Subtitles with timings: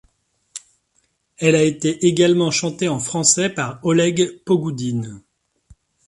[1.37, 5.21] Elle a été également chantée en français par Oleg Pogoudine.